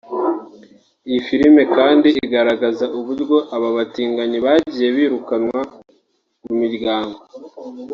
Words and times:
Iyi 1.07 1.19
filime 1.27 1.61
kandi 1.75 2.07
igaragaza 2.25 2.85
uburyo 2.97 3.37
aba 3.55 3.69
batinganyi 3.77 4.37
bagiye 4.45 4.89
birukanwa 4.95 5.61
mu 6.43 6.53
miryango 6.61 7.17